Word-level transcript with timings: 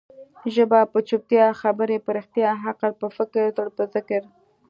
ژبه 0.53 0.79
په 0.91 0.99
چوپتيا، 1.07 1.45
خبري 1.61 1.97
په 2.05 2.09
رښتیا، 2.17 2.49
عقل 2.67 2.91
په 3.01 3.07
فکر، 3.17 3.45
زړه 3.57 3.71
په 3.77 3.83
ذکر. 3.93 4.21